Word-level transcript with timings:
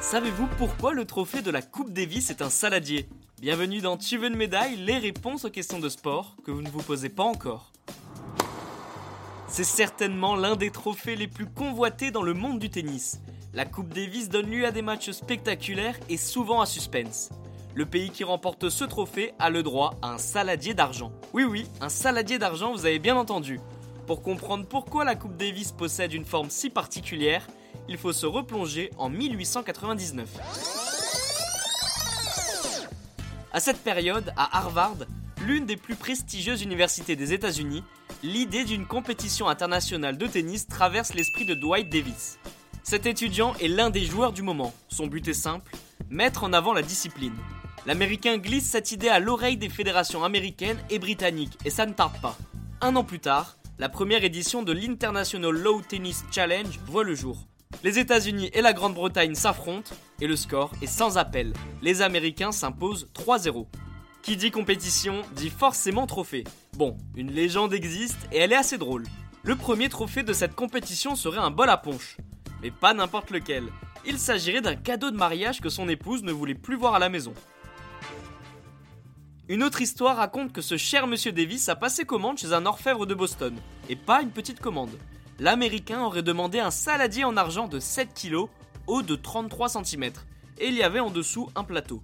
Savez-vous 0.00 0.46
pourquoi 0.56 0.94
le 0.94 1.04
trophée 1.04 1.42
de 1.42 1.50
la 1.50 1.60
Coupe 1.60 1.92
Davis 1.92 2.30
est 2.30 2.40
un 2.40 2.48
saladier? 2.48 3.08
Bienvenue 3.42 3.80
dans 3.80 3.98
Tu 3.98 4.16
veux 4.16 4.28
une 4.28 4.36
médaille 4.36 4.76
Les 4.76 4.96
réponses 4.96 5.44
aux 5.44 5.50
questions 5.50 5.78
de 5.78 5.88
sport 5.90 6.34
que 6.46 6.50
vous 6.50 6.62
ne 6.62 6.70
vous 6.70 6.82
posez 6.82 7.10
pas 7.10 7.24
encore. 7.24 7.72
C'est 9.48 9.64
certainement 9.64 10.34
l'un 10.34 10.56
des 10.56 10.70
trophées 10.70 11.14
les 11.14 11.28
plus 11.28 11.46
convoités 11.46 12.10
dans 12.10 12.22
le 12.22 12.32
monde 12.32 12.58
du 12.58 12.70
tennis. 12.70 13.20
La 13.52 13.66
Coupe 13.66 13.92
Davis 13.92 14.28
donne 14.28 14.50
lieu 14.50 14.64
à 14.64 14.70
des 14.70 14.82
matchs 14.82 15.10
spectaculaires 15.10 15.98
et 16.08 16.16
souvent 16.16 16.62
à 16.62 16.66
suspense. 16.66 17.30
Le 17.74 17.84
pays 17.84 18.10
qui 18.10 18.24
remporte 18.24 18.70
ce 18.70 18.84
trophée 18.84 19.34
a 19.38 19.50
le 19.50 19.62
droit 19.62 19.94
à 20.00 20.12
un 20.14 20.18
saladier 20.18 20.72
d'argent. 20.72 21.12
Oui 21.34 21.44
oui, 21.44 21.66
un 21.80 21.90
saladier 21.90 22.38
d'argent, 22.38 22.72
vous 22.72 22.86
avez 22.86 22.98
bien 22.98 23.16
entendu. 23.16 23.60
Pour 24.08 24.22
comprendre 24.22 24.64
pourquoi 24.64 25.04
la 25.04 25.16
Coupe 25.16 25.36
Davis 25.36 25.70
possède 25.70 26.14
une 26.14 26.24
forme 26.24 26.48
si 26.48 26.70
particulière, 26.70 27.46
il 27.90 27.98
faut 27.98 28.14
se 28.14 28.24
replonger 28.24 28.88
en 28.96 29.10
1899. 29.10 30.26
À 33.52 33.60
cette 33.60 33.84
période, 33.84 34.32
à 34.34 34.56
Harvard, 34.56 34.96
l'une 35.42 35.66
des 35.66 35.76
plus 35.76 35.94
prestigieuses 35.94 36.62
universités 36.62 37.16
des 37.16 37.34
États-Unis, 37.34 37.84
l'idée 38.22 38.64
d'une 38.64 38.86
compétition 38.86 39.46
internationale 39.46 40.16
de 40.16 40.26
tennis 40.26 40.66
traverse 40.66 41.12
l'esprit 41.12 41.44
de 41.44 41.52
Dwight 41.52 41.92
Davis. 41.92 42.38
Cet 42.84 43.04
étudiant 43.04 43.52
est 43.56 43.68
l'un 43.68 43.90
des 43.90 44.06
joueurs 44.06 44.32
du 44.32 44.40
moment. 44.40 44.72
Son 44.88 45.06
but 45.06 45.28
est 45.28 45.34
simple, 45.34 45.76
mettre 46.08 46.44
en 46.44 46.54
avant 46.54 46.72
la 46.72 46.80
discipline. 46.80 47.36
L'Américain 47.84 48.38
glisse 48.38 48.70
cette 48.70 48.90
idée 48.90 49.10
à 49.10 49.20
l'oreille 49.20 49.58
des 49.58 49.68
fédérations 49.68 50.24
américaines 50.24 50.78
et 50.88 50.98
britanniques, 50.98 51.58
et 51.66 51.70
ça 51.70 51.84
ne 51.84 51.92
tarde 51.92 52.18
pas. 52.22 52.38
Un 52.80 52.96
an 52.96 53.04
plus 53.04 53.20
tard, 53.20 53.57
la 53.78 53.88
première 53.88 54.24
édition 54.24 54.64
de 54.64 54.72
l'International 54.72 55.52
Low 55.52 55.80
Tennis 55.82 56.24
Challenge 56.32 56.80
voit 56.86 57.04
le 57.04 57.14
jour. 57.14 57.46
Les 57.84 58.00
États-Unis 58.00 58.50
et 58.52 58.60
la 58.60 58.72
Grande-Bretagne 58.72 59.36
s'affrontent 59.36 59.94
et 60.20 60.26
le 60.26 60.34
score 60.34 60.72
est 60.82 60.86
sans 60.86 61.16
appel. 61.16 61.52
Les 61.80 62.02
Américains 62.02 62.50
s'imposent 62.50 63.08
3-0. 63.14 63.66
Qui 64.22 64.36
dit 64.36 64.50
compétition 64.50 65.22
dit 65.36 65.50
forcément 65.50 66.08
trophée. 66.08 66.42
Bon, 66.76 66.96
une 67.14 67.30
légende 67.30 67.72
existe 67.72 68.18
et 68.32 68.38
elle 68.38 68.52
est 68.52 68.56
assez 68.56 68.78
drôle. 68.78 69.04
Le 69.44 69.54
premier 69.54 69.88
trophée 69.88 70.24
de 70.24 70.32
cette 70.32 70.56
compétition 70.56 71.14
serait 71.14 71.38
un 71.38 71.52
bol 71.52 71.70
à 71.70 71.76
punch. 71.76 72.16
Mais 72.62 72.72
pas 72.72 72.94
n'importe 72.94 73.30
lequel. 73.30 73.64
Il 74.04 74.18
s'agirait 74.18 74.60
d'un 74.60 74.74
cadeau 74.74 75.12
de 75.12 75.16
mariage 75.16 75.60
que 75.60 75.68
son 75.68 75.88
épouse 75.88 76.24
ne 76.24 76.32
voulait 76.32 76.54
plus 76.54 76.76
voir 76.76 76.94
à 76.94 76.98
la 76.98 77.08
maison. 77.08 77.32
Une 79.48 79.62
autre 79.62 79.80
histoire 79.80 80.16
raconte 80.16 80.52
que 80.52 80.60
ce 80.60 80.76
cher 80.76 81.06
monsieur 81.06 81.32
Davis 81.32 81.68
a 81.68 81.76
passé 81.76 82.04
commande 82.04 82.38
chez 82.38 82.52
un 82.52 82.66
orfèvre 82.66 83.06
de 83.06 83.14
Boston, 83.14 83.56
et 83.88 83.96
pas 83.96 84.22
une 84.22 84.30
petite 84.30 84.60
commande 84.60 84.98
l'Américain 85.38 86.02
aurait 86.02 86.22
demandé 86.22 86.58
un 86.58 86.70
saladier 86.70 87.24
en 87.24 87.36
argent 87.36 87.68
de 87.68 87.78
7 87.78 88.08
kg, 88.14 88.46
haut 88.86 89.02
de 89.02 89.14
33 89.14 89.68
cm, 89.68 90.04
et 90.58 90.68
il 90.68 90.74
y 90.74 90.82
avait 90.82 91.00
en 91.00 91.10
dessous 91.10 91.48
un 91.54 91.64
plateau. 91.64 92.02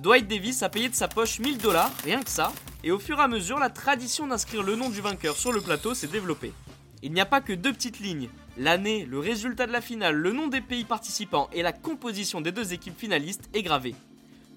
Dwight 0.00 0.28
Davis 0.28 0.62
a 0.62 0.68
payé 0.68 0.88
de 0.88 0.94
sa 0.94 1.08
poche 1.08 1.40
1000 1.40 1.58
dollars, 1.58 1.92
rien 2.04 2.22
que 2.22 2.30
ça, 2.30 2.52
et 2.84 2.90
au 2.90 2.98
fur 2.98 3.18
et 3.18 3.22
à 3.22 3.28
mesure, 3.28 3.58
la 3.58 3.70
tradition 3.70 4.26
d'inscrire 4.26 4.62
le 4.62 4.76
nom 4.76 4.88
du 4.88 5.00
vainqueur 5.00 5.36
sur 5.36 5.52
le 5.52 5.60
plateau 5.60 5.94
s'est 5.94 6.06
développée. 6.06 6.52
Il 7.02 7.12
n'y 7.12 7.20
a 7.20 7.26
pas 7.26 7.40
que 7.40 7.52
deux 7.52 7.72
petites 7.72 8.00
lignes, 8.00 8.30
l'année, 8.56 9.04
le 9.04 9.18
résultat 9.18 9.66
de 9.66 9.72
la 9.72 9.80
finale, 9.80 10.14
le 10.14 10.32
nom 10.32 10.48
des 10.48 10.60
pays 10.60 10.84
participants 10.84 11.48
et 11.52 11.62
la 11.62 11.72
composition 11.72 12.40
des 12.40 12.52
deux 12.52 12.72
équipes 12.72 12.98
finalistes 12.98 13.48
est 13.52 13.62
gravé. 13.62 13.94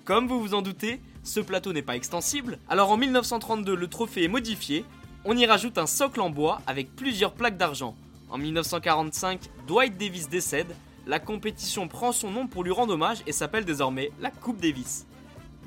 Comme 0.06 0.28
vous 0.28 0.40
vous 0.40 0.54
en 0.54 0.62
doutez, 0.62 1.02
ce 1.24 1.40
plateau 1.40 1.74
n'est 1.74 1.82
pas 1.82 1.96
extensible, 1.96 2.60
alors 2.70 2.92
en 2.92 2.98
1932 2.98 3.76
le 3.76 3.88
trophée 3.88 4.24
est 4.24 4.30
modifié, 4.30 4.86
on 5.26 5.38
y 5.38 5.46
rajoute 5.46 5.78
un 5.78 5.88
socle 5.88 6.22
en 6.22 6.30
bois 6.30 6.62
avec 6.68 6.96
plusieurs 6.96 7.34
plaques 7.34 7.58
d'argent, 7.58 7.96
en 8.34 8.40
1945, 8.40 9.42
Dwight 9.68 9.96
Davis 9.96 10.28
décède, 10.28 10.76
la 11.06 11.20
compétition 11.20 11.88
prend 11.88 12.12
son 12.12 12.32
nom 12.32 12.48
pour 12.48 12.64
lui 12.64 12.72
rendre 12.72 12.94
hommage 12.94 13.22
et 13.28 13.32
s'appelle 13.32 13.64
désormais 13.64 14.12
la 14.20 14.32
Coupe 14.32 14.60
Davis. 14.60 15.06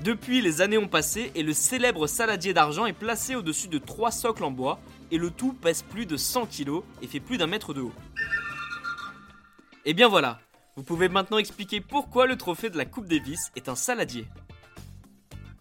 Depuis, 0.03 0.43
les 0.43 0.61
années 0.61 0.77
ont 0.77 0.89
passé 0.89 1.31
et 1.37 1.45
le 1.45 1.53
célèbre 1.53 2.09
saladier 2.09 2.53
d'argent 2.53 2.85
est 2.85 2.93
placé 2.93 3.37
au-dessus 3.37 3.69
de 3.69 3.79
trois 3.79 4.11
socles 4.11 4.43
en 4.43 4.51
bois 4.51 4.81
et 5.13 5.17
le 5.17 5.31
tout 5.31 5.53
pèse 5.53 5.83
plus 5.83 6.07
de 6.07 6.17
100 6.17 6.47
kg 6.47 6.81
et 7.03 7.07
fait 7.07 7.21
plus 7.21 7.39
d'un 7.39 7.47
mètre 7.47 7.73
de 7.73 7.83
haut. 7.83 7.93
Et 9.85 9.95
bien 9.95 10.09
voilà, 10.09 10.41
vous 10.75 10.83
pouvez 10.83 11.09
maintenant 11.09 11.39
expliquer 11.39 11.81
pourquoi 11.81 12.27
le 12.27 12.37
trophée 12.37 12.69
de 12.69 12.77
la 12.77 12.85
Coupe 12.85 13.07
Davis 13.07 13.53
est 13.55 13.69
un 13.69 13.77
saladier. 13.77 14.27